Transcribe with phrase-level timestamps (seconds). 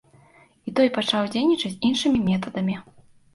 [0.71, 2.81] І той пачаў дзейнічаць іншымі метадамі.